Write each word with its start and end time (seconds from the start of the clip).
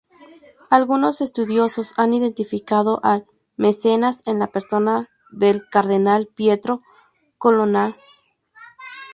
Algunos 0.71 1.21
estudiosos 1.21 1.93
han 1.99 2.15
identificado 2.15 2.99
al 3.05 3.27
mecenas 3.55 4.25
en 4.25 4.39
la 4.39 4.47
persona 4.47 5.11
del 5.29 5.69
cardenal 5.69 6.25
Pietro 6.33 6.81
Colonna. 7.37 7.95